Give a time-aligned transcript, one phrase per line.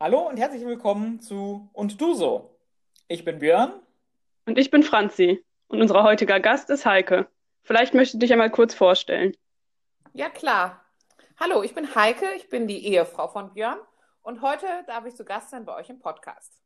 [0.00, 2.56] Hallo und herzlich willkommen zu Und du so.
[3.08, 3.72] Ich bin Björn.
[4.46, 5.44] Und ich bin Franzi.
[5.66, 7.26] Und unser heutiger Gast ist Heike.
[7.64, 9.36] Vielleicht möchtest du dich einmal kurz vorstellen.
[10.12, 10.84] Ja, klar.
[11.40, 13.80] Hallo, ich bin Heike, ich bin die Ehefrau von Björn
[14.22, 16.62] und heute darf ich zu Gast sein bei euch im Podcast.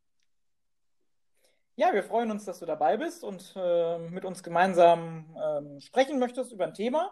[1.75, 6.19] Ja, wir freuen uns, dass du dabei bist und äh, mit uns gemeinsam äh, sprechen
[6.19, 7.11] möchtest über ein Thema,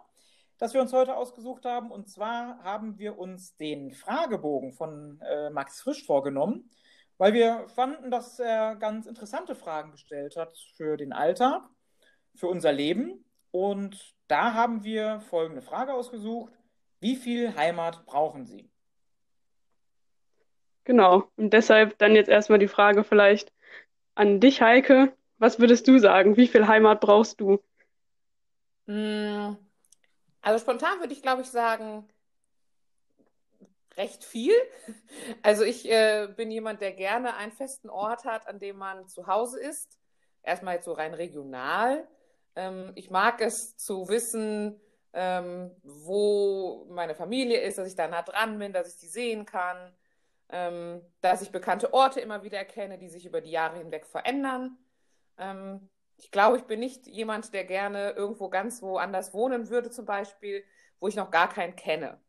[0.61, 1.89] das wir uns heute ausgesucht haben.
[1.89, 6.69] Und zwar haben wir uns den Fragebogen von äh, Max Frisch vorgenommen,
[7.17, 11.63] weil wir fanden, dass er ganz interessante Fragen gestellt hat für den Alltag,
[12.35, 13.25] für unser Leben.
[13.49, 16.53] Und da haben wir folgende Frage ausgesucht.
[16.99, 18.69] Wie viel Heimat brauchen Sie?
[20.83, 21.23] Genau.
[21.37, 23.51] Und deshalb dann jetzt erstmal die Frage vielleicht
[24.13, 25.11] an dich, Heike.
[25.39, 26.37] Was würdest du sagen?
[26.37, 27.63] Wie viel Heimat brauchst du?
[28.85, 29.57] Hm,
[30.41, 32.07] also spontan würde ich, glaube ich, sagen,
[33.97, 34.55] recht viel.
[35.43, 39.27] Also ich äh, bin jemand, der gerne einen festen Ort hat, an dem man zu
[39.27, 39.99] Hause ist.
[40.43, 42.07] Erstmal jetzt so rein regional.
[42.55, 44.79] Ähm, ich mag es zu wissen,
[45.13, 49.45] ähm, wo meine Familie ist, dass ich da nah dran bin, dass ich die sehen
[49.45, 49.93] kann,
[50.49, 54.77] ähm, dass ich bekannte Orte immer wieder erkenne, die sich über die Jahre hinweg verändern.
[56.21, 60.63] Ich glaube, ich bin nicht jemand, der gerne irgendwo ganz woanders wohnen würde, zum Beispiel,
[60.99, 62.21] wo ich noch gar keinen kenne.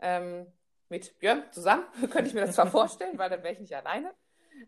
[0.00, 0.46] Ähm,
[0.90, 4.12] mit Björn zusammen könnte ich mir das zwar vorstellen, weil dann wäre ich nicht alleine.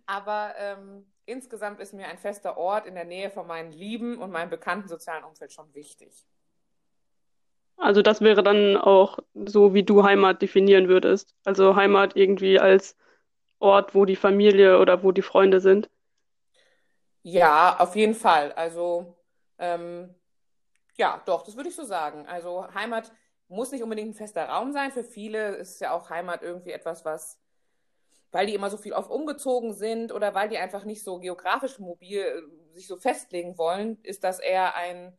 [0.07, 4.31] Aber ähm, insgesamt ist mir ein fester Ort in der Nähe von meinen Lieben und
[4.31, 6.25] meinem bekannten sozialen Umfeld schon wichtig.
[7.77, 11.35] Also das wäre dann auch so, wie du Heimat definieren würdest.
[11.45, 12.97] Also Heimat irgendwie als
[13.59, 15.91] Ort, wo die Familie oder wo die Freunde sind.
[17.23, 18.53] Ja, auf jeden Fall.
[18.53, 19.17] Also,
[19.59, 20.15] ähm,
[20.97, 22.27] ja, doch, das würde ich so sagen.
[22.29, 23.13] Also, Heimat
[23.49, 24.93] muss nicht unbedingt ein fester Raum sein.
[24.93, 27.39] Für viele ist ja auch Heimat irgendwie etwas, was,
[28.33, 31.79] weil die immer so viel oft umgezogen sind oder weil die einfach nicht so geografisch
[31.79, 35.17] mobil äh, sich so festlegen wollen, ist das eher ein,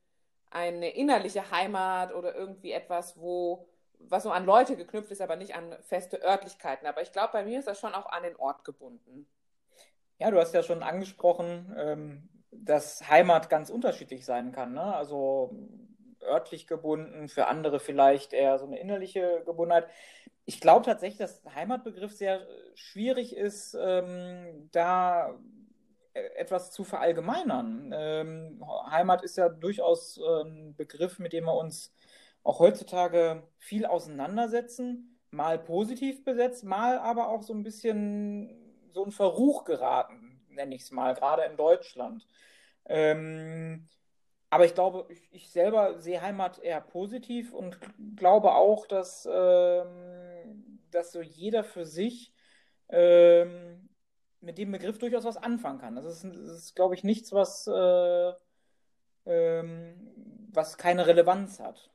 [0.51, 3.67] eine innerliche Heimat oder irgendwie etwas, wo,
[3.99, 6.87] was so an Leute geknüpft ist, aber nicht an feste Örtlichkeiten.
[6.87, 9.27] Aber ich glaube, bei mir ist das schon auch an den Ort gebunden.
[10.21, 14.71] Ja, du hast ja schon angesprochen, ähm, dass Heimat ganz unterschiedlich sein kann.
[14.71, 14.83] Ne?
[14.83, 15.49] Also
[16.21, 19.87] örtlich gebunden, für andere vielleicht eher so eine innerliche Gebundenheit.
[20.45, 22.45] Ich glaube tatsächlich, dass Heimatbegriff sehr
[22.75, 25.39] schwierig ist, ähm, da
[26.13, 27.91] etwas zu verallgemeinern.
[27.91, 31.95] Ähm, Heimat ist ja durchaus ein Begriff, mit dem wir uns
[32.43, 38.60] auch heutzutage viel auseinandersetzen, mal positiv besetzt, mal aber auch so ein bisschen
[38.93, 42.27] so ein Verruch geraten, nenne ich es mal, gerade in Deutschland.
[42.85, 43.87] Ähm,
[44.49, 47.79] aber ich glaube, ich, ich, selber sehe Heimat eher positiv und
[48.17, 52.33] glaube auch, dass, ähm, dass so jeder für sich
[52.89, 53.89] ähm,
[54.41, 55.95] mit dem Begriff durchaus was anfangen kann.
[55.95, 58.33] Das ist, das ist glaube ich, nichts, was, äh,
[59.25, 61.89] ähm, was keine Relevanz hat.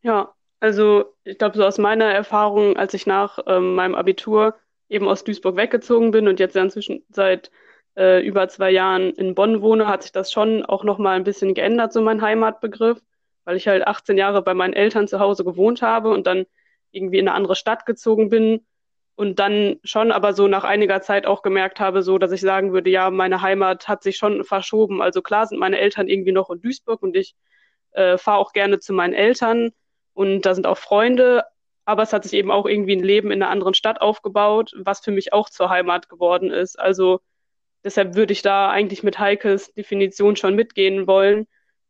[0.00, 4.54] Ja, also ich glaube, so aus meiner Erfahrung, als ich nach ähm, meinem Abitur
[4.92, 7.50] eben aus Duisburg weggezogen bin und jetzt inzwischen seit
[7.96, 11.54] äh, über zwei Jahren in Bonn wohne, hat sich das schon auch nochmal ein bisschen
[11.54, 13.00] geändert, so mein Heimatbegriff,
[13.44, 16.46] weil ich halt 18 Jahre bei meinen Eltern zu Hause gewohnt habe und dann
[16.92, 18.64] irgendwie in eine andere Stadt gezogen bin
[19.14, 22.72] und dann schon aber so nach einiger Zeit auch gemerkt habe, so dass ich sagen
[22.72, 25.02] würde, ja, meine Heimat hat sich schon verschoben.
[25.02, 27.34] Also klar sind meine Eltern irgendwie noch in Duisburg und ich
[27.92, 29.72] äh, fahre auch gerne zu meinen Eltern
[30.14, 31.44] und da sind auch Freunde,
[31.84, 35.00] aber es hat sich eben auch irgendwie ein Leben in einer anderen Stadt aufgebaut, was
[35.00, 36.78] für mich auch zur Heimat geworden ist.
[36.78, 37.20] Also
[37.84, 41.46] deshalb würde ich da eigentlich mit Heikes Definition schon mitgehen wollen,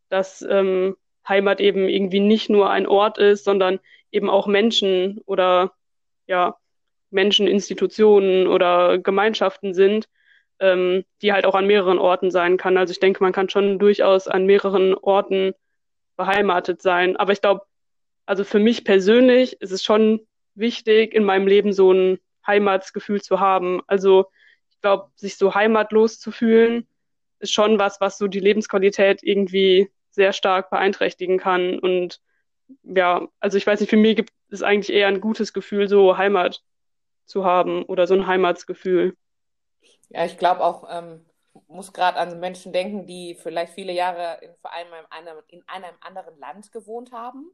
[0.08, 0.96] dass ähm,
[1.28, 3.80] Heimat eben irgendwie nicht nur ein Ort ist, sondern
[4.10, 5.72] eben auch Menschen oder
[6.26, 6.56] ja,
[7.10, 10.08] Menschen, Institutionen oder Gemeinschaften sind,
[10.60, 12.76] ähm, die halt auch an mehreren Orten sein kann.
[12.76, 15.52] Also ich denke, man kann schon durchaus an mehreren Orten
[16.16, 17.16] beheimatet sein.
[17.16, 17.62] Aber ich glaube,
[18.26, 23.40] also für mich persönlich ist es schon wichtig, in meinem Leben so ein Heimatsgefühl zu
[23.40, 23.80] haben.
[23.86, 24.26] Also
[24.70, 26.86] ich glaube, sich so heimatlos zu fühlen,
[27.38, 31.78] ist schon was, was so die Lebensqualität irgendwie sehr stark beeinträchtigen kann.
[31.78, 32.20] Und
[32.82, 36.16] ja, also ich weiß nicht, für mich gibt es eigentlich eher ein gutes Gefühl, so
[36.16, 36.62] Heimat
[37.24, 39.16] zu haben oder so ein Heimatsgefühl.
[40.10, 41.24] Ja, ich glaube auch, ähm,
[41.68, 45.62] muss gerade an Menschen denken, die vielleicht viele Jahre in, vor allem in einem, in
[45.66, 47.50] einem anderen Land gewohnt haben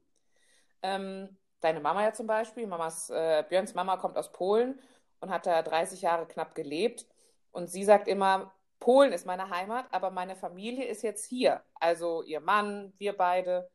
[0.83, 4.79] ähm, deine Mama ja zum Beispiel, Mamas, äh, Björns Mama kommt aus Polen
[5.21, 7.07] und hat da 30 Jahre knapp gelebt.
[7.53, 11.63] Und sie sagt immer, Polen ist meine Heimat, aber meine Familie ist jetzt hier.
[11.75, 13.69] Also ihr Mann, wir beide.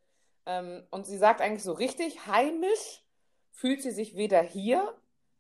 [0.46, 3.04] Ähm, und sie sagt eigentlich so richtig, heimisch
[3.52, 4.94] fühlt sie sich weder hier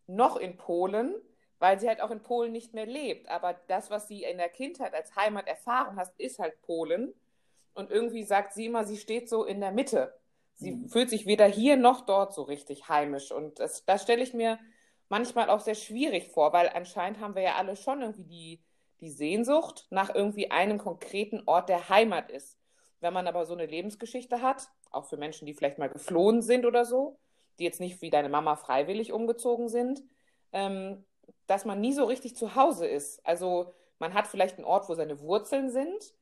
[0.07, 1.15] noch in Polen,
[1.59, 3.29] weil sie halt auch in Polen nicht mehr lebt.
[3.29, 7.13] Aber das, was sie in der Kindheit als Heimat erfahren hat, ist halt Polen.
[7.73, 10.13] Und irgendwie sagt sie immer, sie steht so in der Mitte.
[10.55, 10.89] Sie mhm.
[10.89, 13.31] fühlt sich weder hier noch dort so richtig heimisch.
[13.31, 14.59] Und das, das stelle ich mir
[15.09, 18.63] manchmal auch sehr schwierig vor, weil anscheinend haben wir ja alle schon irgendwie die,
[18.99, 22.57] die Sehnsucht nach irgendwie einem konkreten Ort der Heimat ist.
[22.99, 26.65] Wenn man aber so eine Lebensgeschichte hat, auch für Menschen, die vielleicht mal geflohen sind
[26.65, 27.19] oder so,
[27.59, 30.01] die jetzt nicht wie deine Mama freiwillig umgezogen sind,
[30.51, 31.03] ähm,
[31.47, 33.25] dass man nie so richtig zu Hause ist.
[33.25, 36.13] Also man hat vielleicht einen Ort, wo seine Wurzeln sind,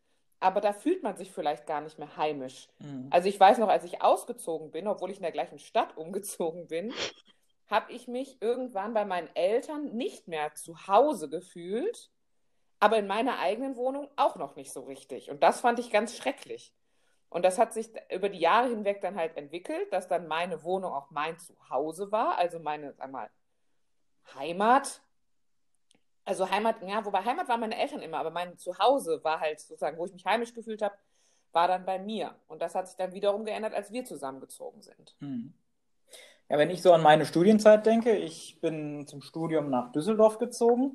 [0.41, 2.67] aber da fühlt man sich vielleicht gar nicht mehr heimisch.
[2.79, 3.07] Mhm.
[3.11, 6.67] Also ich weiß noch, als ich ausgezogen bin, obwohl ich in der gleichen Stadt umgezogen
[6.67, 6.93] bin,
[7.67, 12.09] habe ich mich irgendwann bei meinen Eltern nicht mehr zu Hause gefühlt,
[12.79, 15.29] aber in meiner eigenen Wohnung auch noch nicht so richtig.
[15.29, 16.73] Und das fand ich ganz schrecklich.
[17.29, 20.91] Und das hat sich über die Jahre hinweg dann halt entwickelt, dass dann meine Wohnung
[20.91, 23.29] auch mein Zuhause war, also meine, sag mal,
[24.35, 25.01] Heimat.
[26.23, 29.97] Also Heimat, ja, wobei Heimat waren meine Eltern immer, aber mein Zuhause war halt sozusagen,
[29.97, 30.95] wo ich mich heimisch gefühlt habe,
[31.51, 32.35] war dann bei mir.
[32.47, 35.15] Und das hat sich dann wiederum geändert, als wir zusammengezogen sind.
[35.19, 35.53] Hm.
[36.49, 40.93] Ja, wenn ich so an meine Studienzeit denke, ich bin zum Studium nach Düsseldorf gezogen.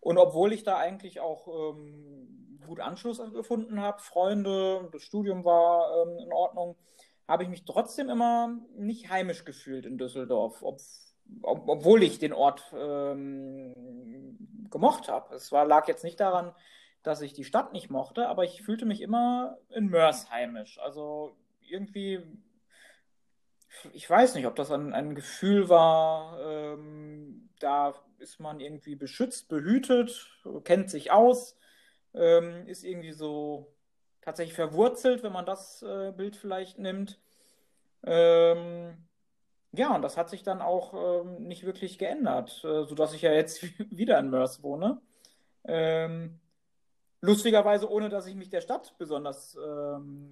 [0.00, 6.06] Und obwohl ich da eigentlich auch ähm, gut Anschluss gefunden habe, Freunde, das Studium war
[6.06, 6.76] ähm, in Ordnung,
[7.28, 10.62] habe ich mich trotzdem immer nicht heimisch gefühlt in Düsseldorf.
[10.62, 10.80] Ob,
[11.42, 14.36] ob, obwohl ich den Ort ähm,
[14.70, 15.34] gemocht habe.
[15.34, 16.54] Es war, lag jetzt nicht daran,
[17.02, 20.78] dass ich die Stadt nicht mochte, aber ich fühlte mich immer in Mörs heimisch.
[20.78, 22.20] Also irgendwie,
[23.92, 29.48] ich weiß nicht, ob das ein, ein Gefühl war, ähm, da ist man irgendwie beschützt,
[29.48, 30.30] behütet,
[30.64, 31.56] kennt sich aus,
[32.14, 33.74] ähm, ist irgendwie so
[34.20, 37.20] tatsächlich verwurzelt, wenn man das äh, Bild vielleicht nimmt.
[38.04, 38.96] Ähm,
[39.72, 43.32] ja, und das hat sich dann auch ähm, nicht wirklich geändert, äh, sodass ich ja
[43.32, 45.00] jetzt wieder in Mörs wohne.
[45.64, 46.40] Ähm,
[47.20, 50.30] lustigerweise, ohne dass ich mich der Stadt besonders ähm,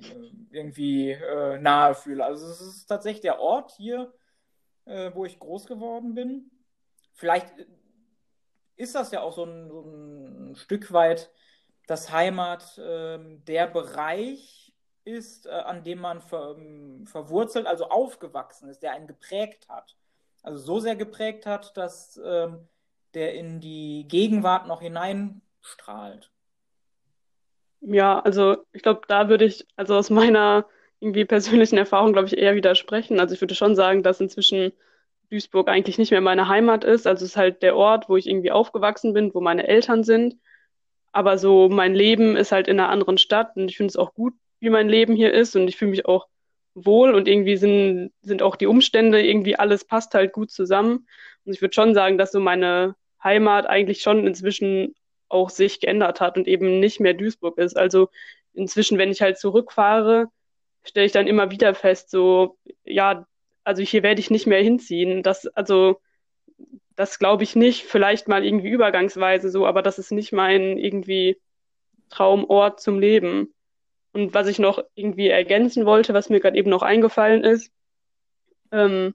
[0.50, 2.24] irgendwie äh, nahe fühle.
[2.24, 4.12] Also es ist tatsächlich der Ort hier,
[4.84, 6.50] äh, wo ich groß geworden bin.
[7.14, 7.54] Vielleicht
[8.76, 11.30] ist das ja auch so ein, so ein Stück weit
[11.86, 14.69] das Heimat, ähm, der Bereich,
[15.04, 19.96] ist, äh, an dem man ver, ähm, verwurzelt, also aufgewachsen ist, der einen geprägt hat.
[20.42, 22.68] Also so sehr geprägt hat, dass ähm,
[23.14, 26.30] der in die Gegenwart noch hineinstrahlt.
[27.80, 30.66] Ja, also ich glaube, da würde ich, also aus meiner
[31.00, 33.20] irgendwie persönlichen Erfahrung, glaube ich, eher widersprechen.
[33.20, 34.72] Also ich würde schon sagen, dass inzwischen
[35.30, 37.06] Duisburg eigentlich nicht mehr meine Heimat ist.
[37.06, 40.36] Also es ist halt der Ort, wo ich irgendwie aufgewachsen bin, wo meine Eltern sind.
[41.12, 44.14] Aber so mein Leben ist halt in einer anderen Stadt und ich finde es auch
[44.14, 46.28] gut, wie mein Leben hier ist und ich fühle mich auch
[46.74, 51.06] wohl und irgendwie sind, sind auch die Umstände, irgendwie alles passt halt gut zusammen.
[51.44, 54.94] Und ich würde schon sagen, dass so meine Heimat eigentlich schon inzwischen
[55.28, 57.76] auch sich geändert hat und eben nicht mehr Duisburg ist.
[57.76, 58.08] Also
[58.52, 60.28] inzwischen, wenn ich halt zurückfahre,
[60.82, 63.26] stelle ich dann immer wieder fest, so, ja,
[63.64, 65.22] also hier werde ich nicht mehr hinziehen.
[65.22, 66.00] Das, also,
[66.96, 67.84] das glaube ich nicht.
[67.84, 71.38] Vielleicht mal irgendwie übergangsweise so, aber das ist nicht mein irgendwie
[72.08, 73.54] Traumort zum Leben.
[74.12, 77.72] Und was ich noch irgendwie ergänzen wollte, was mir gerade eben noch eingefallen ist,
[78.72, 79.14] ähm,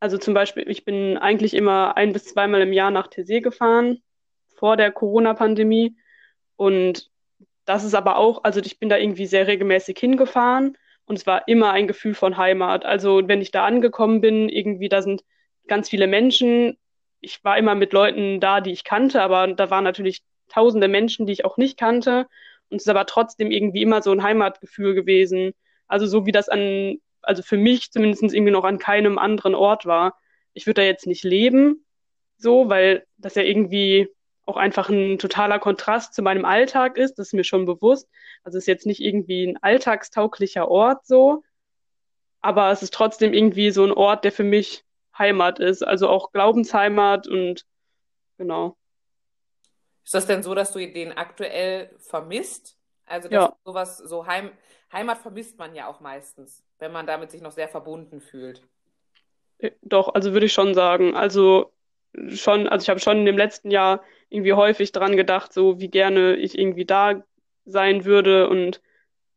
[0.00, 4.02] also zum Beispiel, ich bin eigentlich immer ein bis zweimal im Jahr nach Tessé gefahren,
[4.56, 5.96] vor der Corona-Pandemie.
[6.56, 7.10] Und
[7.64, 11.48] das ist aber auch, also ich bin da irgendwie sehr regelmäßig hingefahren und es war
[11.48, 12.84] immer ein Gefühl von Heimat.
[12.84, 15.24] Also wenn ich da angekommen bin, irgendwie, da sind
[15.66, 16.76] ganz viele Menschen.
[17.20, 21.26] Ich war immer mit Leuten da, die ich kannte, aber da waren natürlich tausende Menschen,
[21.26, 22.26] die ich auch nicht kannte.
[22.70, 25.52] Und es ist aber trotzdem irgendwie immer so ein Heimatgefühl gewesen.
[25.86, 29.86] Also so wie das an, also für mich zumindest irgendwie noch an keinem anderen Ort
[29.86, 30.18] war.
[30.54, 31.84] Ich würde da jetzt nicht leben,
[32.36, 34.08] so, weil das ja irgendwie
[34.48, 38.08] auch einfach ein totaler Kontrast zu meinem Alltag ist, das ist mir schon bewusst.
[38.44, 41.42] Also es ist jetzt nicht irgendwie ein alltagstauglicher Ort so,
[42.40, 44.84] aber es ist trotzdem irgendwie so ein Ort, der für mich
[45.18, 47.66] Heimat ist, also auch Glaubensheimat und
[48.38, 48.77] genau.
[50.08, 52.78] Ist das denn so, dass du den aktuell vermisst?
[53.04, 53.54] Also ja.
[53.62, 54.50] sowas, so Heim,
[54.90, 58.62] Heimat vermisst man ja auch meistens, wenn man damit sich noch sehr verbunden fühlt.
[59.58, 61.14] Äh, doch, also würde ich schon sagen.
[61.14, 61.74] Also
[62.30, 65.88] schon, also ich habe schon in dem letzten Jahr irgendwie häufig dran gedacht, so wie
[65.88, 67.22] gerne ich irgendwie da
[67.66, 68.80] sein würde und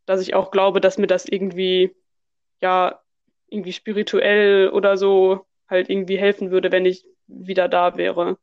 [0.06, 1.94] dass ich auch glaube, dass mir das irgendwie,
[2.62, 3.02] ja,
[3.50, 8.38] irgendwie spirituell oder so halt irgendwie helfen würde, wenn ich wieder da wäre.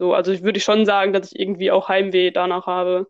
[0.00, 3.06] So, also ich würde schon sagen, dass ich irgendwie auch Heimweh danach habe.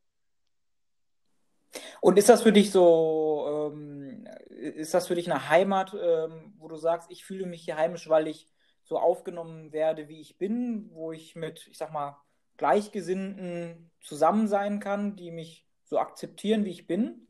[2.00, 6.68] Und ist das für dich so, ähm, ist das für dich eine Heimat, ähm, wo
[6.68, 8.48] du sagst, ich fühle mich hier heimisch, weil ich
[8.84, 12.16] so aufgenommen werde, wie ich bin, wo ich mit, ich sag mal,
[12.56, 17.26] Gleichgesinnten zusammen sein kann, die mich so akzeptieren, wie ich bin?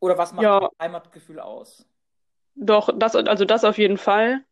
[0.00, 1.86] Oder was macht Ja, das Heimatgefühl aus?
[2.54, 4.44] doch, das, also das auf jeden Fall.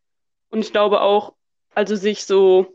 [0.49, 1.35] Und ich glaube auch,
[1.75, 2.67] also sich so,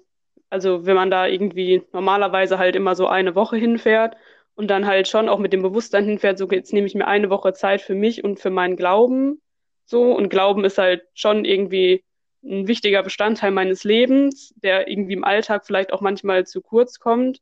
[0.50, 4.16] also wenn man da irgendwie normalerweise halt immer so eine Woche hinfährt
[4.54, 7.30] und dann halt schon auch mit dem Bewusstsein hinfährt, so jetzt nehme ich mir eine
[7.30, 9.40] Woche Zeit für mich und für meinen Glauben,
[9.84, 10.12] so.
[10.14, 12.04] Und Glauben ist halt schon irgendwie
[12.44, 17.40] ein wichtiger Bestandteil meines Lebens, der irgendwie im Alltag vielleicht auch manchmal zu kurz kommt,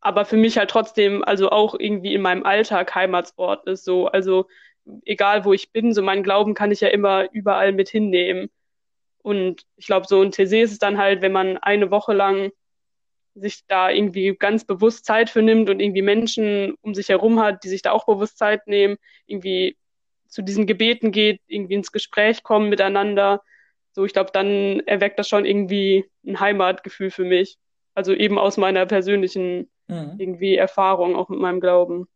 [0.00, 4.06] aber für mich halt trotzdem, also auch irgendwie in meinem Alltag Heimatsort ist, so.
[4.06, 4.46] Also
[5.04, 8.50] egal wo ich bin, so meinen Glauben kann ich ja immer überall mit hinnehmen.
[9.22, 12.50] Und ich glaube, so ein TC ist es dann halt, wenn man eine Woche lang
[13.34, 17.62] sich da irgendwie ganz bewusst Zeit für nimmt und irgendwie Menschen um sich herum hat,
[17.64, 18.96] die sich da auch bewusst Zeit nehmen,
[19.26, 19.76] irgendwie
[20.28, 23.42] zu diesen Gebeten geht, irgendwie ins Gespräch kommen miteinander.
[23.92, 27.58] So, ich glaube, dann erweckt das schon irgendwie ein Heimatgefühl für mich.
[27.94, 30.16] Also eben aus meiner persönlichen Mhm.
[30.18, 32.08] irgendwie Erfahrung, auch mit meinem Glauben.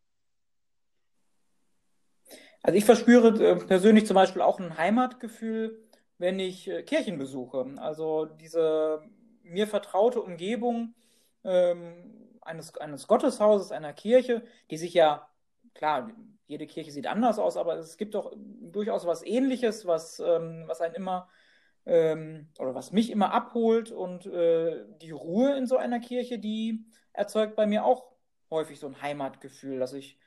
[2.62, 5.82] Also ich verspüre äh, persönlich zum Beispiel auch ein Heimatgefühl,
[6.22, 7.66] wenn ich äh, Kirchen besuche.
[7.78, 9.02] Also diese
[9.42, 10.94] mir vertraute Umgebung
[11.42, 15.28] ähm, eines, eines Gotteshauses, einer Kirche, die sich ja,
[15.74, 16.12] klar,
[16.46, 20.80] jede Kirche sieht anders aus, aber es gibt doch durchaus was Ähnliches, was, ähm, was
[20.80, 21.28] einen immer
[21.86, 26.84] ähm, oder was mich immer abholt und äh, die Ruhe in so einer Kirche, die
[27.12, 28.12] erzeugt bei mir auch
[28.48, 30.20] häufig so ein Heimatgefühl, dass ich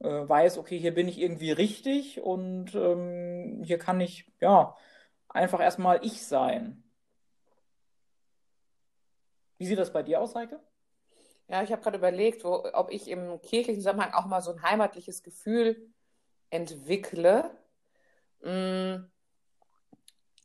[0.00, 4.74] äh, weiß, okay, hier bin ich irgendwie richtig und ähm, hier kann ich, ja,
[5.28, 6.82] einfach erstmal ich sein.
[9.58, 10.60] Wie sieht das bei dir aus, Heike?
[11.48, 14.62] Ja, ich habe gerade überlegt, wo, ob ich im kirchlichen Zusammenhang auch mal so ein
[14.62, 15.92] heimatliches Gefühl
[16.50, 17.50] entwickle.
[18.42, 19.04] Mm,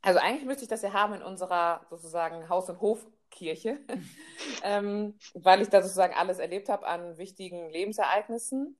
[0.01, 3.79] Also eigentlich müsste ich das ja haben in unserer sozusagen Haus- und Hofkirche,
[4.63, 8.77] ähm, weil ich da sozusagen alles erlebt habe an wichtigen Lebensereignissen.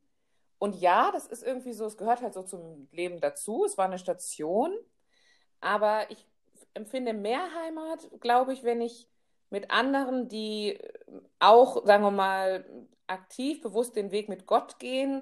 [0.60, 3.66] Und ja, das ist irgendwie so, es gehört halt so zum Leben dazu.
[3.66, 4.74] Es war eine Station,
[5.64, 6.26] aber ich
[6.74, 9.08] empfinde mehr Heimat, glaube ich, wenn ich
[9.50, 10.80] mit anderen, die
[11.40, 12.66] auch, sagen wir mal,
[13.08, 15.22] aktiv, bewusst den Weg mit Gott gehen,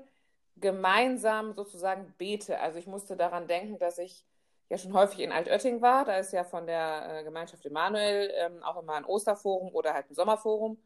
[0.55, 2.59] gemeinsam sozusagen bete.
[2.59, 4.25] Also ich musste daran denken, dass ich
[4.69, 6.05] ja schon häufig in Altötting war.
[6.05, 10.09] Da ist ja von der äh, Gemeinschaft Emanuel ähm, auch immer ein Osterforum oder halt
[10.09, 10.81] ein Sommerforum.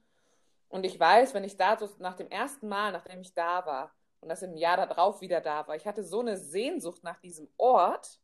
[0.69, 3.93] Und ich weiß, wenn ich da so nach dem ersten Mal, nachdem ich da war
[4.21, 7.47] und das im Jahr darauf wieder da war, ich hatte so eine Sehnsucht nach diesem
[7.57, 8.19] Ort,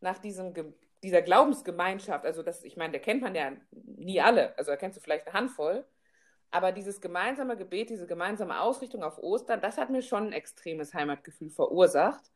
[0.00, 0.54] nach diesem,
[1.02, 2.24] dieser Glaubensgemeinschaft.
[2.24, 4.56] Also das, ich meine, der kennt man ja nie alle.
[4.58, 5.84] Also da kennst du vielleicht eine Handvoll.
[6.50, 10.94] Aber dieses gemeinsame Gebet, diese gemeinsame Ausrichtung auf Ostern, das hat mir schon ein extremes
[10.94, 12.30] Heimatgefühl verursacht.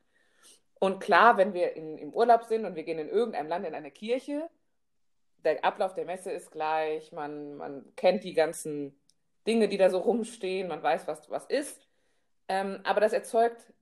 [0.78, 3.74] Und klar, wenn wir in, im Urlaub sind und wir gehen in irgendeinem Land in
[3.74, 4.50] eine Kirche,
[5.44, 9.00] der Ablauf der Messe ist gleich, man, man kennt die ganzen
[9.46, 11.88] Dinge, die da so rumstehen, man weiß, was was ist.
[12.48, 13.72] Ähm, aber das erzeugt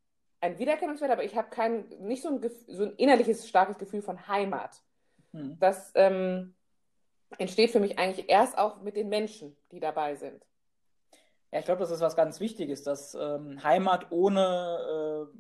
[0.41, 4.27] ein Wiedererkennungswert, aber ich habe kein, nicht so ein, so ein innerliches starkes Gefühl von
[4.27, 4.83] Heimat.
[5.33, 5.59] Hm.
[5.61, 6.55] Das ähm,
[7.39, 10.45] entsteht für mich eigentlich erst auch mit den Menschen, die dabei sind.
[11.53, 15.39] Ja, ich glaube, das ist was ganz Wichtiges, dass ähm, Heimat ohne, äh,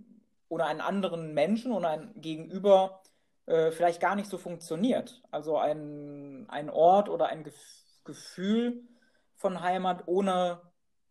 [0.48, 3.02] ohne einen anderen Menschen, ohne ein Gegenüber
[3.46, 5.22] äh, vielleicht gar nicht so funktioniert.
[5.30, 8.88] Also ein, ein Ort oder ein Gef Gefühl
[9.36, 10.62] von Heimat, ohne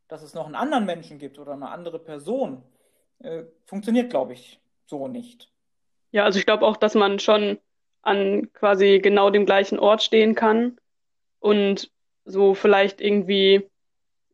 [0.08, 2.64] dass es noch einen anderen Menschen gibt oder eine andere Person,
[3.20, 5.50] äh, funktioniert, glaube ich, so nicht.
[6.12, 7.60] Ja, also ich glaube auch, dass man schon
[8.02, 10.80] an quasi genau dem gleichen Ort stehen kann
[11.40, 11.92] und
[12.26, 13.70] so vielleicht irgendwie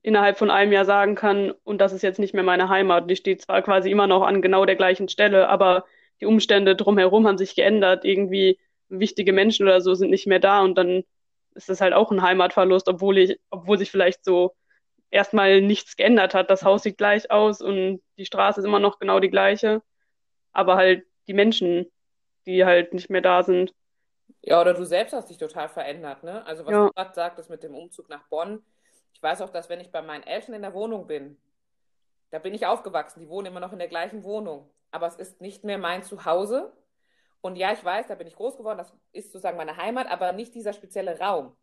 [0.01, 3.09] innerhalb von einem Jahr sagen kann, und das ist jetzt nicht mehr meine Heimat.
[3.09, 5.85] Die steht zwar quasi immer noch an genau der gleichen Stelle, aber
[6.21, 8.05] die Umstände drumherum haben sich geändert.
[8.05, 11.03] Irgendwie wichtige Menschen oder so sind nicht mehr da und dann
[11.55, 14.53] ist das halt auch ein Heimatverlust, obwohl ich, obwohl sich vielleicht so
[15.15, 16.51] erstmal nichts geändert hat.
[16.51, 19.83] Das Haus sieht gleich aus und die Straße ist immer noch genau die gleiche,
[20.53, 21.87] aber halt die Menschen,
[22.47, 23.73] die halt nicht mehr da sind.
[24.41, 26.45] Ja, oder du selbst hast dich total verändert, ne?
[26.45, 28.63] Also was du Ja, gerade sagtest mit dem Umzug nach Bonn.
[29.13, 31.37] Ich weiß auch, dass wenn ich bei meinen Eltern in der Wohnung bin,
[32.31, 35.41] da bin ich aufgewachsen, die wohnen immer noch in der gleichen Wohnung, aber es ist
[35.41, 36.73] nicht mehr mein Zuhause.
[37.41, 40.33] Und ja, ich weiß, da bin ich groß geworden, das ist sozusagen meine Heimat, aber
[40.33, 41.55] nicht dieser spezielle Raum,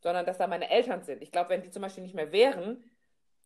[0.00, 1.22] sondern dass da meine Eltern sind.
[1.22, 2.84] Ich glaube, wenn die zum Beispiel nicht mehr wären,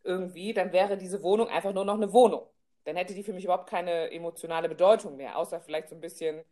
[0.05, 2.47] irgendwie, dann wäre diese Wohnung einfach nur noch eine Wohnung.
[2.85, 6.45] Dann hätte die für mich überhaupt keine emotionale Bedeutung mehr, außer vielleicht so ein bisschen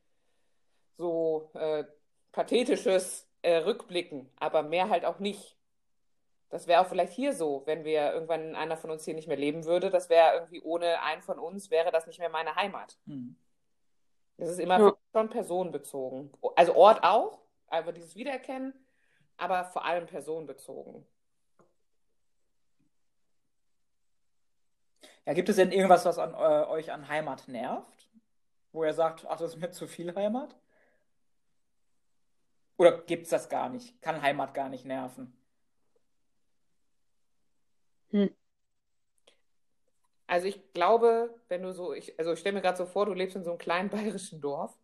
[0.97, 1.85] so äh,
[2.33, 5.57] pathetisches äh, Rückblicken, aber mehr halt auch nicht.
[6.51, 9.37] Das wäre auch vielleicht hier so, wenn wir irgendwann einer von uns hier nicht mehr
[9.37, 9.89] leben würde.
[9.89, 12.99] Das wäre irgendwie ohne einen von uns, wäre das nicht mehr meine Heimat.
[13.07, 13.37] Hm.
[14.37, 14.97] Das ist immer ja.
[15.13, 16.33] schon personenbezogen.
[16.57, 17.39] Also Ort auch,
[17.69, 18.75] einfach dieses Wiedererkennen,
[19.41, 21.07] aber vor allem personenbezogen.
[25.27, 28.09] Ja, gibt es denn irgendwas, was an, äh, euch an Heimat nervt?
[28.73, 30.55] Wo ihr sagt, ach, das ist mir zu viel Heimat?
[32.77, 34.01] Oder gibt es das gar nicht?
[34.01, 35.37] Kann Heimat gar nicht nerven?
[38.11, 38.35] Hm.
[40.27, 43.13] Also ich glaube, wenn du so, ich, also ich stelle mir gerade so vor, du
[43.13, 44.79] lebst in so einem kleinen bayerischen Dorf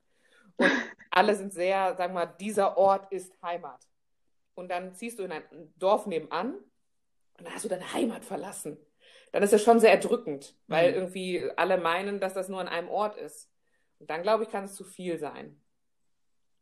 [0.57, 0.71] und
[1.11, 3.81] alle sind sehr, sagen wir mal, dieser Ort ist Heimat.
[4.57, 5.45] Und dann ziehst du in ein
[5.77, 8.79] Dorf nebenan und dann hast du deine Heimat verlassen.
[9.31, 10.97] Dann ist es schon sehr erdrückend, weil mhm.
[10.97, 13.53] irgendwie alle meinen, dass das nur an einem Ort ist.
[13.99, 15.61] Und dann, glaube ich, kann es zu viel sein.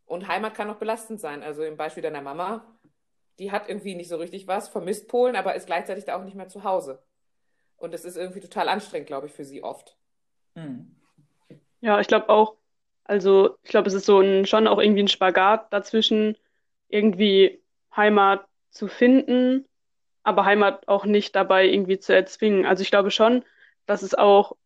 [0.07, 1.43] Und Heimat kann auch belastend sein.
[1.43, 2.67] Also im Beispiel deiner Mama,
[3.39, 6.37] die hat irgendwie nicht so richtig was, vermisst Polen, aber ist gleichzeitig da auch nicht
[6.37, 7.01] mehr zu Hause.
[7.77, 9.97] Und das ist irgendwie total anstrengend, glaube ich, für sie oft.
[10.57, 10.97] Hm.
[11.81, 12.57] Ja, ich glaube auch,
[13.05, 16.37] also ich glaube, es ist so ein, schon auch irgendwie ein Spagat dazwischen,
[16.89, 17.63] irgendwie
[17.97, 19.67] Heimat zu finden,
[20.23, 22.67] aber Heimat auch nicht dabei irgendwie zu erzwingen.
[22.67, 23.45] Also ich glaube schon,
[23.87, 24.57] dass es auch,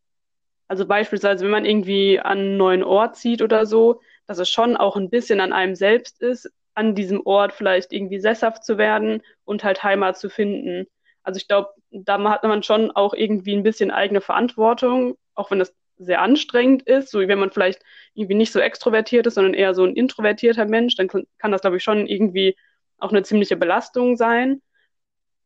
[0.69, 4.77] also beispielsweise, wenn man irgendwie an einen neuen Ort zieht oder so, dass es schon
[4.77, 9.23] auch ein bisschen an einem selbst ist, an diesem Ort vielleicht irgendwie sesshaft zu werden
[9.45, 10.87] und halt Heimat zu finden.
[11.25, 15.59] Also ich glaube, da hat man schon auch irgendwie ein bisschen eigene Verantwortung, auch wenn
[15.59, 17.83] das sehr anstrengend ist, so wie wenn man vielleicht
[18.15, 21.79] irgendwie nicht so extrovertiert ist, sondern eher so ein introvertierter Mensch, dann kann das, glaube
[21.79, 22.57] ich, schon irgendwie
[22.99, 24.63] auch eine ziemliche Belastung sein.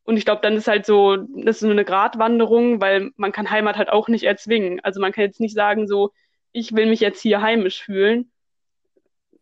[0.04, 3.50] Und ich glaube, dann ist halt so, das ist so eine Gratwanderung, weil man kann
[3.50, 4.80] Heimat halt auch nicht erzwingen.
[4.82, 6.12] Also man kann jetzt nicht sagen, so,
[6.50, 8.30] ich will mich jetzt hier heimisch fühlen,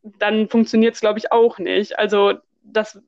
[0.02, 1.98] dann funktioniert es, glaube ich, auch nicht.
[1.98, 3.02] Also das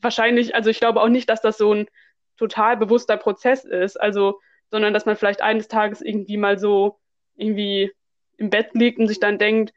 [0.00, 1.86] wahrscheinlich, also ich glaube auch nicht, dass das so ein
[2.36, 6.98] total bewusster Prozess ist, also, sondern dass man vielleicht eines Tages irgendwie mal so
[7.36, 7.92] irgendwie
[8.36, 9.72] im Bett liegt und sich dann denkt,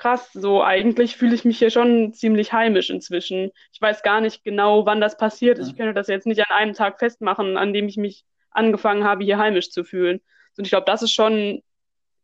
[0.00, 3.50] krass, so eigentlich fühle ich mich hier schon ziemlich heimisch inzwischen.
[3.72, 5.68] Ich weiß gar nicht genau, wann das passiert ist.
[5.68, 9.24] Ich könnte das jetzt nicht an einem Tag festmachen, an dem ich mich angefangen habe,
[9.24, 10.20] hier heimisch zu fühlen.
[10.56, 11.62] Und ich glaube, das ist schon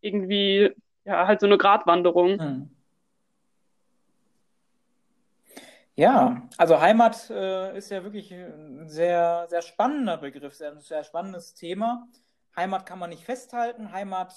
[0.01, 2.71] irgendwie ja halt so eine Gratwanderung.
[5.95, 11.05] Ja, also Heimat äh, ist ja wirklich ein sehr, sehr spannender Begriff, sehr, ein sehr
[11.05, 12.07] spannendes Thema.
[12.55, 14.35] Heimat kann man nicht festhalten, Heimat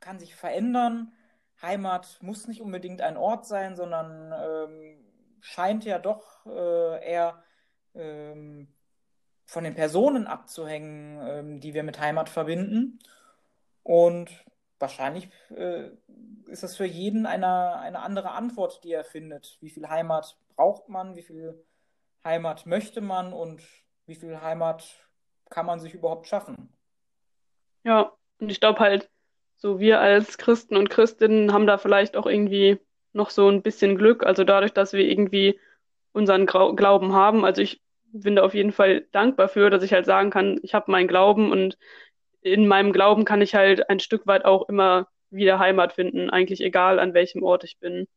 [0.00, 1.12] kann sich verändern.
[1.62, 5.04] Heimat muss nicht unbedingt ein Ort sein, sondern ähm,
[5.40, 7.42] scheint ja doch äh, eher
[7.94, 8.68] ähm,
[9.44, 13.00] von den Personen abzuhängen, ähm, die wir mit Heimat verbinden.
[13.82, 14.30] Und
[14.78, 15.90] wahrscheinlich äh,
[16.46, 19.58] ist das für jeden eine, eine andere Antwort, die er findet.
[19.60, 21.64] Wie viel Heimat braucht man, wie viel
[22.24, 23.62] Heimat möchte man und
[24.06, 24.84] wie viel Heimat
[25.48, 26.72] kann man sich überhaupt schaffen.
[27.82, 29.10] Ja, und ich glaube halt,
[29.60, 32.78] so wir als Christen und Christinnen haben da vielleicht auch irgendwie
[33.12, 34.24] noch so ein bisschen Glück.
[34.24, 35.60] Also dadurch, dass wir irgendwie
[36.12, 37.44] unseren Glauben haben.
[37.44, 37.80] Also ich
[38.12, 41.08] bin da auf jeden Fall dankbar für, dass ich halt sagen kann, ich habe meinen
[41.08, 41.76] Glauben und
[42.40, 46.60] in meinem Glauben kann ich halt ein Stück weit auch immer wieder Heimat finden, eigentlich
[46.62, 48.08] egal an welchem Ort ich bin.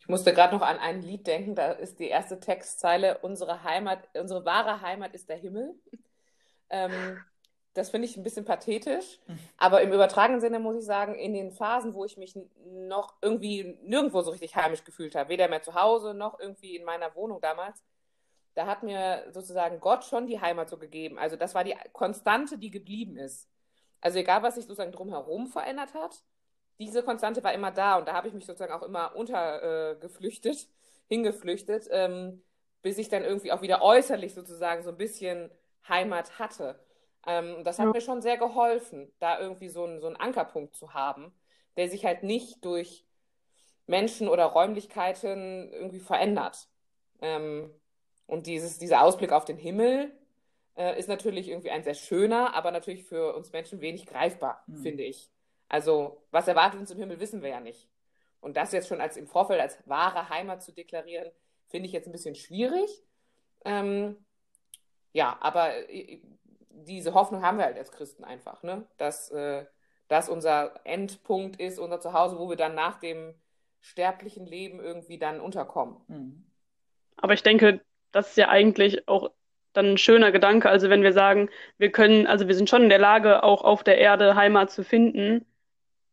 [0.00, 4.00] Ich musste gerade noch an ein Lied denken, da ist die erste Textzeile, unsere Heimat,
[4.14, 5.74] unsere wahre Heimat ist der Himmel.
[6.68, 7.18] Ähm,
[7.76, 9.18] das finde ich ein bisschen pathetisch,
[9.56, 13.78] aber im übertragenen Sinne muss ich sagen, in den Phasen, wo ich mich noch irgendwie
[13.82, 17.40] nirgendwo so richtig heimisch gefühlt habe, weder mehr zu Hause noch irgendwie in meiner Wohnung
[17.40, 17.82] damals,
[18.54, 21.18] da hat mir sozusagen Gott schon die Heimat so gegeben.
[21.18, 23.48] Also das war die Konstante, die geblieben ist.
[24.00, 26.22] Also egal, was sich sozusagen drumherum verändert hat,
[26.78, 30.66] diese Konstante war immer da und da habe ich mich sozusagen auch immer untergeflüchtet, äh,
[31.08, 32.42] hingeflüchtet, ähm,
[32.82, 35.50] bis ich dann irgendwie auch wieder äußerlich sozusagen so ein bisschen
[35.88, 36.78] Heimat hatte.
[37.26, 37.92] Ähm, das hat ja.
[37.92, 41.32] mir schon sehr geholfen, da irgendwie so, ein, so einen Ankerpunkt zu haben,
[41.76, 43.04] der sich halt nicht durch
[43.86, 46.68] Menschen oder Räumlichkeiten irgendwie verändert.
[47.20, 47.70] Ähm,
[48.26, 50.12] und dieses, dieser Ausblick auf den Himmel
[50.76, 54.82] äh, ist natürlich irgendwie ein sehr schöner, aber natürlich für uns Menschen wenig greifbar, mhm.
[54.82, 55.30] finde ich.
[55.68, 57.88] Also, was erwartet uns im Himmel, wissen wir ja nicht.
[58.40, 61.30] Und das jetzt schon als im Vorfeld als wahre Heimat zu deklarieren,
[61.68, 63.02] finde ich jetzt ein bisschen schwierig.
[63.64, 64.24] Ähm,
[65.12, 66.20] ja, aber äh,
[66.86, 68.84] diese Hoffnung haben wir halt als Christen einfach, ne?
[68.96, 69.66] dass äh,
[70.08, 73.34] das unser Endpunkt ist, unser Zuhause, wo wir dann nach dem
[73.80, 75.96] sterblichen Leben irgendwie dann unterkommen.
[76.08, 76.46] Mhm.
[77.16, 77.80] Aber ich denke,
[78.12, 79.30] das ist ja eigentlich auch
[79.72, 80.68] dann ein schöner Gedanke.
[80.68, 83.84] Also wenn wir sagen, wir können, also wir sind schon in der Lage, auch auf
[83.84, 85.44] der Erde Heimat zu finden,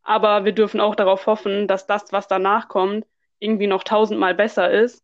[0.02, 3.06] aber wir dürfen auch darauf hoffen, dass das, was danach kommt,
[3.40, 5.04] irgendwie noch tausendmal besser ist.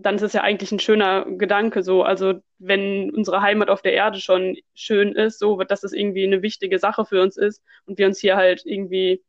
[0.00, 2.02] Dann ist es ja eigentlich ein schöner Gedanke so.
[2.04, 6.40] Also wenn unsere Heimat auf der Erde schon schön ist, so dass es irgendwie eine
[6.42, 9.22] wichtige Sache für uns ist und wir uns hier halt irgendwie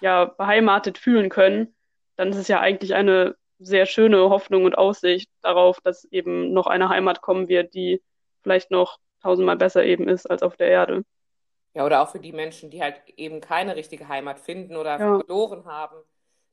[0.00, 1.74] ja beheimatet fühlen können,
[2.16, 6.66] dann ist es ja eigentlich eine sehr schöne Hoffnung und Aussicht darauf, dass eben noch
[6.66, 8.02] eine Heimat kommen wird, die
[8.42, 11.04] vielleicht noch tausendmal besser eben ist als auf der Erde.
[11.74, 15.18] Ja, oder auch für die Menschen, die halt eben keine richtige Heimat finden oder ja.
[15.18, 15.96] verloren haben,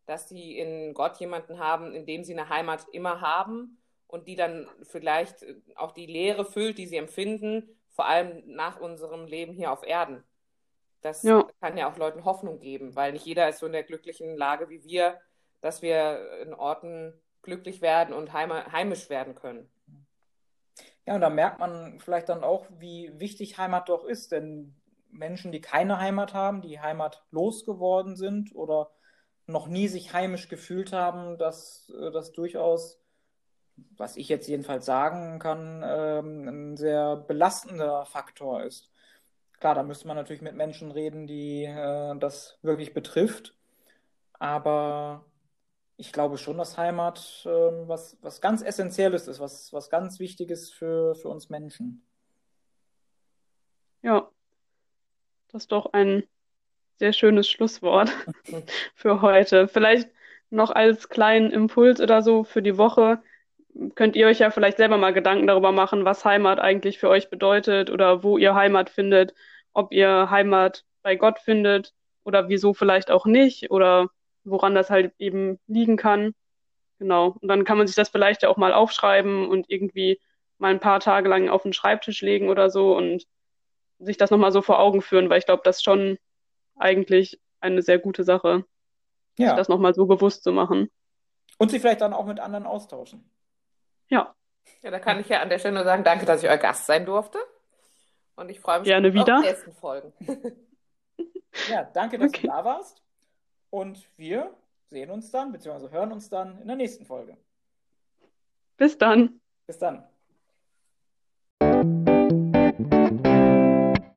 [0.10, 4.36] dass sie in Gott jemanden haben, in dem sie eine Heimat immer haben und die
[4.36, 5.46] dann vielleicht
[5.76, 10.24] auch die Leere füllt, die sie empfinden, vor allem nach unserem Leben hier auf Erden.
[11.02, 11.48] Das ja.
[11.62, 14.68] kann ja auch Leuten Hoffnung geben, weil nicht jeder ist so in der glücklichen Lage
[14.70, 15.20] wie wir,
[15.62, 19.70] dass wir in Orten glücklich werden und heimisch werden können.
[21.06, 24.76] Ja, und da merkt man vielleicht dann auch, wie wichtig Heimat doch ist, denn
[25.12, 28.90] Menschen, die keine Heimat haben, die heimatlos geworden sind oder
[29.50, 33.02] noch nie sich heimisch gefühlt haben, dass das durchaus,
[33.98, 38.92] was ich jetzt jedenfalls sagen kann, ähm, ein sehr belastender Faktor ist.
[39.60, 43.56] Klar, da müsste man natürlich mit Menschen reden, die äh, das wirklich betrifft.
[44.34, 45.26] Aber
[45.98, 50.72] ich glaube schon, dass Heimat äh, was, was ganz Essentielles ist, was, was ganz Wichtiges
[50.72, 52.06] für, für uns Menschen.
[54.02, 54.30] Ja,
[55.50, 56.24] das ist doch ein
[57.00, 58.12] sehr schönes Schlusswort
[58.96, 59.68] für heute.
[59.68, 60.10] Vielleicht
[60.50, 63.22] noch als kleinen Impuls oder so für die Woche
[63.96, 67.30] könnt ihr euch ja vielleicht selber mal Gedanken darüber machen, was Heimat eigentlich für euch
[67.30, 69.34] bedeutet oder wo ihr Heimat findet,
[69.74, 74.10] ob ihr Heimat bei Gott findet oder wieso vielleicht auch nicht oder
[74.44, 76.34] woran das halt eben liegen kann.
[76.98, 77.38] Genau.
[77.40, 80.20] Und dann kann man sich das vielleicht ja auch mal aufschreiben und irgendwie
[80.58, 83.26] mal ein paar Tage lang auf den Schreibtisch legen oder so und
[84.00, 86.18] sich das nochmal so vor Augen führen, weil ich glaube, das schon
[86.80, 88.66] eigentlich eine sehr gute Sache,
[89.38, 89.50] ja.
[89.50, 90.90] sich das nochmal so bewusst zu machen.
[91.58, 93.30] Und sich vielleicht dann auch mit anderen austauschen.
[94.08, 94.34] Ja.
[94.82, 96.86] Ja, da kann ich ja an der Stelle nur sagen, danke, dass ich euer Gast
[96.86, 97.40] sein durfte.
[98.36, 99.38] Und ich freue mich Gerne wieder.
[99.38, 100.14] auf die nächsten Folgen.
[101.70, 102.42] ja, danke, dass okay.
[102.44, 103.04] du da warst.
[103.70, 104.56] Und wir
[104.88, 107.38] sehen uns dann, beziehungsweise hören uns dann in der nächsten Folge.
[108.78, 109.42] Bis dann.
[109.68, 110.08] Bis dann.